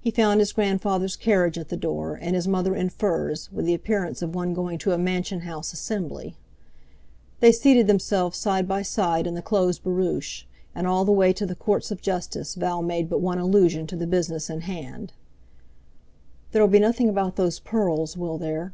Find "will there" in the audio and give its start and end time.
18.16-18.72